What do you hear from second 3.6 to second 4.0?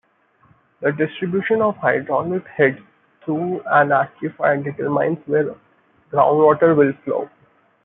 an